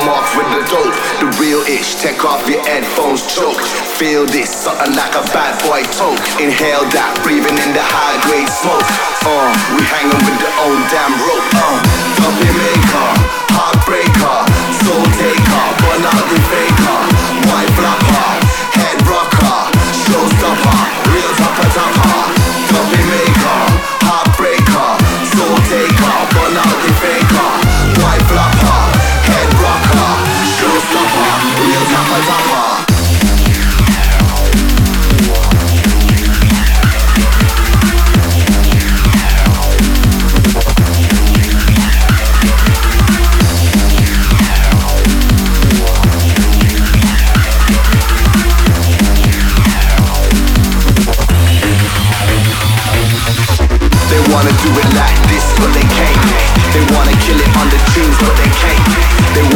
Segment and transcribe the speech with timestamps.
[0.00, 0.96] I'm with the dope.
[1.20, 2.00] The real itch.
[2.00, 3.60] take off your headphones, choke.
[4.00, 6.24] Feel this, something like a bad boy toke.
[6.40, 8.88] Inhale that, breathing in the high grade smoke.
[9.28, 11.44] Uh, we hanging with the old damn rope.
[11.52, 11.76] Uh,
[12.16, 13.08] Dumpy maker,
[13.52, 14.40] heartbreaker,
[14.88, 17.09] soul taker, but not the faker.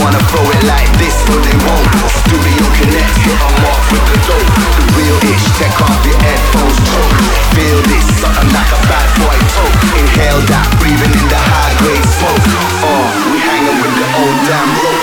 [0.04, 1.88] wanna throw it like this, but they won't.
[2.28, 4.50] Studio Connect, hit a mark with the dope.
[4.76, 7.16] The real ish, take off your headphones, choke.
[7.56, 9.76] Feel this, something like a bad boy toke.
[9.96, 12.44] Inhale that, breathing in the high grade smoke.
[12.84, 14.93] Oh, we hanging with the old damn rope.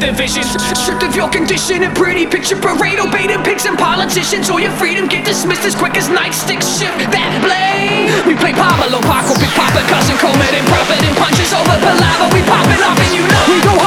[0.00, 0.46] their visions.
[0.78, 4.50] Stripped of your condition and pretty picture parade, obeying pigs and politicians.
[4.50, 8.26] All your freedom get dismissed as quick as nightsticks shift that blade.
[8.26, 12.28] We play Pablo, Paco, Big Papa, cousin Coleman, and profit and punches over palaver.
[12.34, 13.77] We popping off and you know we don't.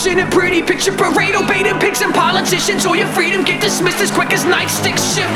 [0.00, 0.92] politician and pretty picture.
[0.92, 5.29] Parade, obeying pigs and politicians, All your freedom get dismissed as quick as nightstick shift.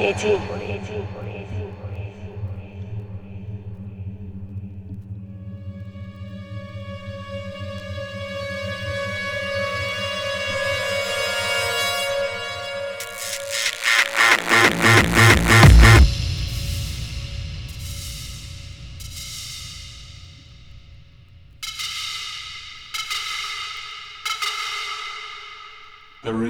[0.00, 0.96] 眼镜我的眼镜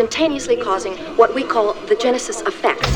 [0.00, 2.89] instantaneously causing what we call the Genesis effect.